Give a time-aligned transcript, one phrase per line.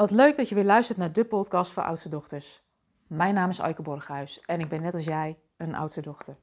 [0.00, 2.62] Wat leuk dat je weer luistert naar de podcast voor oudste dochters.
[3.06, 6.36] Mijn naam is Aike Borghuis en ik ben net als jij een oudste dochter.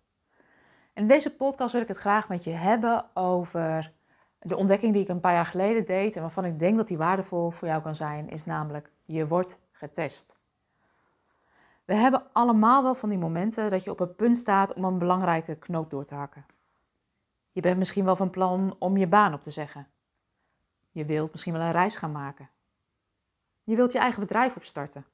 [0.93, 3.93] In deze podcast wil ik het graag met je hebben over
[4.39, 6.97] de ontdekking die ik een paar jaar geleden deed en waarvan ik denk dat die
[6.97, 10.39] waardevol voor jou kan zijn, is namelijk je wordt getest.
[11.85, 14.97] We hebben allemaal wel van die momenten dat je op het punt staat om een
[14.97, 16.45] belangrijke knoop door te hakken.
[17.51, 19.87] Je bent misschien wel van plan om je baan op te zeggen.
[20.91, 22.49] Je wilt misschien wel een reis gaan maken.
[23.67, 25.05] Je wilt je eigen bedrijf opstarten.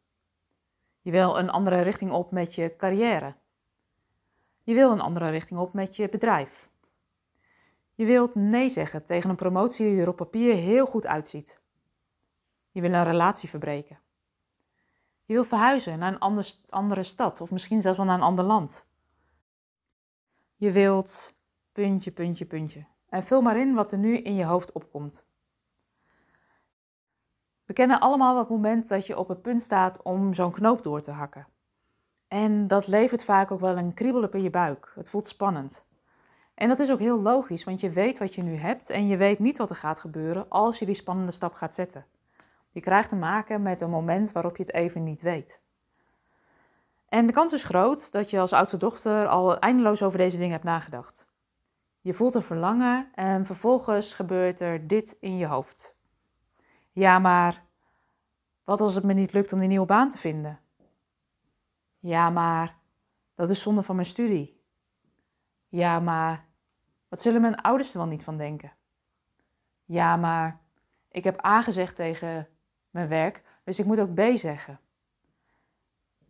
[1.02, 3.35] Je wil een andere richting op met je carrière.
[4.63, 6.70] Je wil een andere richting op met je bedrijf.
[7.94, 11.59] Je wilt nee zeggen tegen een promotie die er op papier heel goed uitziet.
[12.71, 13.99] Je wil een relatie verbreken.
[15.25, 18.88] Je wil verhuizen naar een andere stad of misschien zelfs wel naar een ander land.
[20.55, 21.35] Je wilt
[21.72, 22.85] puntje, puntje, puntje.
[23.09, 25.25] En vul maar in wat er nu in je hoofd opkomt.
[27.66, 31.02] We kennen allemaal het moment dat je op het punt staat om zo'n knoop door
[31.02, 31.48] te hakken.
[32.28, 34.92] En dat levert vaak ook wel een kriebel op in je buik.
[34.95, 35.86] Het voelt spannend.
[36.53, 39.17] En dat is ook heel logisch, want je weet wat je nu hebt en je
[39.17, 42.06] weet niet wat er gaat gebeuren als je die spannende stap gaat zetten.
[42.72, 45.61] Je krijgt te maken met een moment waarop je het even niet weet.
[47.09, 50.52] En de kans is groot dat je als oudste dochter al eindeloos over deze dingen
[50.52, 51.28] hebt nagedacht.
[52.02, 55.92] Je voelt een verlangen en vervolgens gebeurt er dit in je hoofd.
[56.94, 57.63] Ja, maar
[58.63, 60.59] wat als het me niet lukt om die nieuwe baan te vinden?
[62.00, 62.77] Ja, maar
[63.35, 64.61] dat is zonde van mijn studie.
[65.67, 66.45] Ja, maar
[67.08, 68.72] wat zullen mijn ouders er wel niet van denken?
[69.85, 70.59] Ja, maar
[71.11, 72.47] ik heb A gezegd tegen
[72.89, 74.80] mijn werk, dus ik moet ook B zeggen.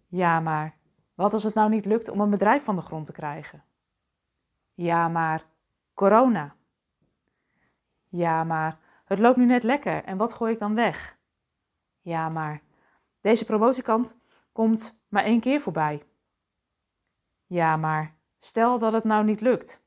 [0.08, 0.78] Ja, maar
[1.14, 3.64] wat als het nou niet lukt om een bedrijf van de grond te krijgen?
[4.74, 5.46] Ja, maar
[5.94, 6.56] corona.
[8.10, 8.80] Ja, maar
[9.14, 11.18] het loopt nu net lekker en wat gooi ik dan weg?
[12.02, 12.62] Ja, maar
[13.22, 14.18] deze promotiekant
[14.52, 16.04] komt maar één keer voorbij.
[17.46, 19.82] Ja, maar stel dat het nou niet lukt.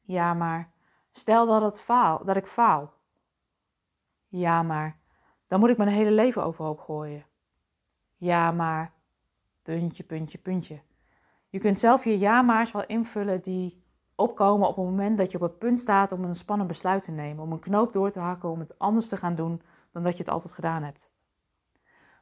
[0.00, 0.72] Ja, maar
[1.10, 2.92] stel dat, het faal, dat ik faal.
[4.28, 4.98] Ja, maar
[5.46, 7.24] dan moet ik mijn hele leven overhoop gooien.
[8.16, 8.92] Ja, maar
[9.62, 10.80] puntje, puntje, puntje.
[11.48, 13.82] Je kunt zelf je ja-maars wel invullen die
[14.20, 17.10] opkomen op het moment dat je op het punt staat om een spannend besluit te
[17.10, 20.12] nemen, om een knoop door te hakken, om het anders te gaan doen dan dat
[20.12, 21.08] je het altijd gedaan hebt.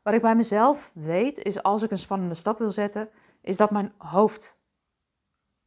[0.03, 3.11] Wat ik bij mezelf weet, is als ik een spannende stap wil zetten,
[3.41, 4.57] is dat mijn hoofd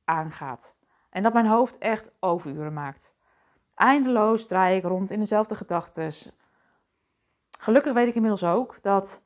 [0.03, 0.75] aangaat.
[1.09, 3.13] En dat mijn hoofd echt overuren maakt.
[3.75, 6.12] Eindeloos draai ik rond in dezelfde gedachten.
[7.59, 9.24] Gelukkig weet ik inmiddels ook dat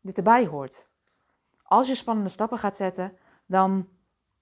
[0.00, 0.88] dit erbij hoort.
[1.62, 3.16] Als je spannende stappen gaat zetten,
[3.46, 3.88] dan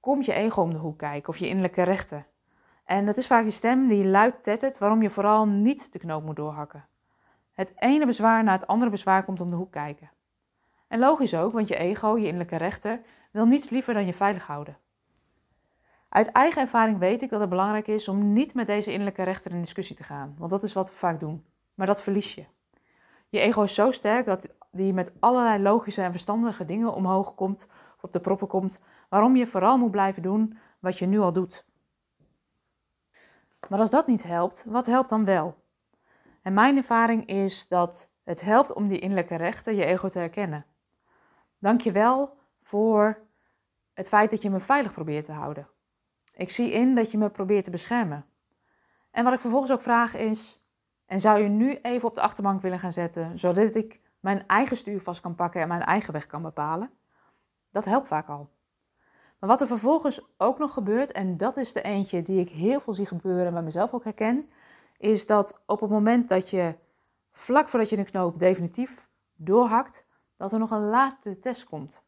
[0.01, 2.27] komt je ego om de hoek kijken of je innerlijke rechten.
[2.85, 6.25] En dat is vaak die stem die luid tettert waarom je vooral niet de knoop
[6.25, 6.87] moet doorhakken.
[7.53, 10.11] Het ene bezwaar na het andere bezwaar komt om de hoek kijken.
[10.89, 13.01] En logisch ook, want je ego, je innerlijke rechter,
[13.31, 14.77] wil niets liever dan je veilig houden.
[16.09, 19.51] Uit eigen ervaring weet ik dat het belangrijk is om niet met deze innerlijke rechter
[19.51, 21.45] in discussie te gaan, want dat is wat we vaak doen.
[21.75, 22.45] Maar dat verlies je.
[23.29, 27.67] Je ego is zo sterk dat die met allerlei logische en verstandige dingen omhoog komt,
[28.03, 31.69] op de proppen komt, waarom je vooral moet blijven doen wat je nu al doet.
[33.69, 35.65] Maar als dat niet helpt, wat helpt dan wel?
[36.43, 40.67] En mijn ervaring is dat het helpt om die innerlijke rechten, je ego te herkennen.
[41.59, 43.19] Dank je wel voor
[43.93, 45.69] het feit dat je me veilig probeert te houden.
[46.35, 48.27] Ik zie in dat je me probeert te beschermen.
[49.11, 50.65] En wat ik vervolgens ook vraag is:
[51.07, 54.77] en zou je nu even op de achterbank willen gaan zetten, zodat ik mijn eigen
[54.77, 56.91] stuur vast kan pakken en mijn eigen weg kan bepalen?
[57.71, 58.49] Dat helpt vaak al.
[59.39, 62.81] Maar wat er vervolgens ook nog gebeurt, en dat is de eentje die ik heel
[62.81, 64.51] veel zie gebeuren en bij mezelf ook herken,
[64.97, 66.75] is dat op het moment dat je
[67.33, 70.05] vlak voordat je de knoop definitief doorhakt,
[70.37, 72.03] dat er nog een laatste test komt.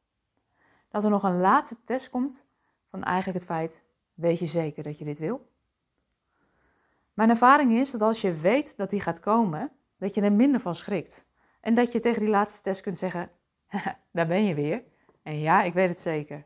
[0.88, 2.46] Dat er nog een laatste test komt
[2.90, 3.82] van eigenlijk het feit,
[4.14, 5.50] weet je zeker dat je dit wil?
[7.14, 10.60] Mijn ervaring is dat als je weet dat die gaat komen, dat je er minder
[10.60, 11.24] van schrikt.
[11.60, 13.30] En dat je tegen die laatste test kunt zeggen,
[14.12, 14.82] daar ben je weer.
[15.22, 16.44] En ja, ik weet het zeker.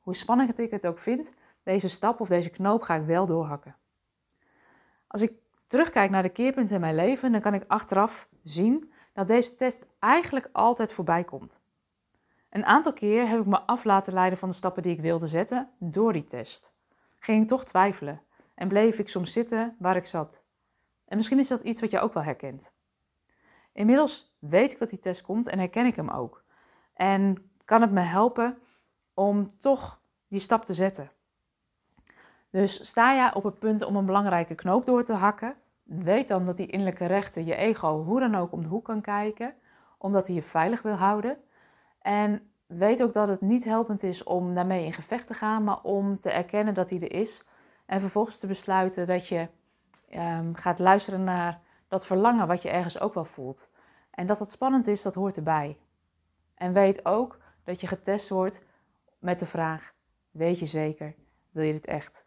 [0.00, 1.32] Hoe spannend ik het ook vind,
[1.62, 3.76] deze stap of deze knoop ga ik wel doorhakken.
[5.06, 5.32] Als ik
[5.66, 9.86] terugkijk naar de keerpunten in mijn leven, dan kan ik achteraf zien dat deze test
[9.98, 11.60] eigenlijk altijd voorbij komt.
[12.50, 15.26] Een aantal keer heb ik me af laten leiden van de stappen die ik wilde
[15.26, 16.72] zetten door die test.
[17.18, 18.22] Ging ik toch twijfelen
[18.54, 20.42] en bleef ik soms zitten waar ik zat.
[21.04, 22.72] En misschien is dat iets wat je ook wel herkent.
[23.72, 26.44] Inmiddels weet ik dat die test komt en herken ik hem ook.
[26.94, 28.58] En kan het me helpen
[29.14, 31.10] om toch die stap te zetten.
[32.50, 36.46] Dus sta jij op het punt om een belangrijke knoop door te hakken, weet dan
[36.46, 39.54] dat die innerlijke rechter, je ego, hoe dan ook om de hoek kan kijken,
[39.98, 41.36] omdat hij je veilig wil houden.
[42.00, 45.82] En weet ook dat het niet helpend is om daarmee in gevecht te gaan, maar
[45.82, 47.44] om te erkennen dat hij er is.
[47.86, 49.48] En vervolgens te besluiten dat je
[50.14, 53.68] um, gaat luisteren naar dat verlangen wat je ergens ook wel voelt.
[54.10, 55.78] En dat het spannend is, dat hoort erbij.
[56.54, 57.38] En weet ook
[57.68, 58.62] dat je getest wordt
[59.18, 59.94] met de vraag:
[60.30, 61.14] weet je zeker,
[61.50, 62.26] wil je dit echt?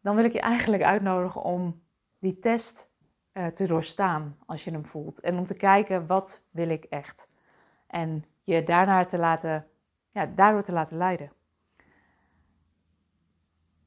[0.00, 1.82] Dan wil ik je eigenlijk uitnodigen om
[2.18, 2.90] die test
[3.32, 5.20] uh, te doorstaan als je hem voelt.
[5.20, 7.28] En om te kijken, wat wil ik echt?
[7.86, 9.66] En je daarnaar te laten,
[10.10, 11.32] ja, daardoor te laten leiden.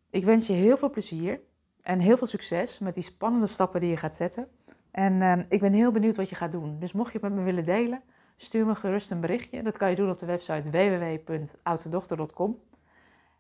[0.10, 1.40] Ik wens je heel veel plezier
[1.82, 4.48] en heel veel succes met die spannende stappen die je gaat zetten.
[4.92, 6.80] En uh, ik ben heel benieuwd wat je gaat doen.
[6.80, 8.02] Dus mocht je het met me willen delen,
[8.44, 9.64] stuur me gerust een berichtje.
[9.64, 12.60] Dat kan je doen op de website www.oudstedochter.com.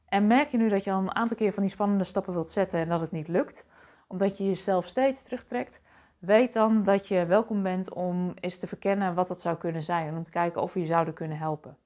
[0.05, 2.49] En merk je nu dat je al een aantal keer van die spannende stappen wilt
[2.49, 3.65] zetten en dat het niet lukt,
[4.07, 5.81] omdat je jezelf steeds terugtrekt,
[6.19, 10.07] weet dan dat je welkom bent om eens te verkennen wat dat zou kunnen zijn
[10.07, 11.77] en om te kijken of we je zouden kunnen helpen.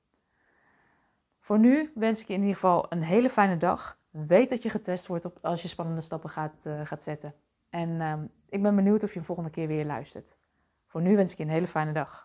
[1.39, 3.97] Voor nu wens ik je in ieder geval een hele fijne dag.
[4.09, 7.33] Weet dat je getest wordt op, als je spannende stappen gaat, uh, gaat zetten.
[7.69, 8.13] En uh,
[8.49, 10.37] ik ben benieuwd of je een volgende keer weer luistert.
[10.87, 12.24] Voor nu wens ik je een hele fijne dag.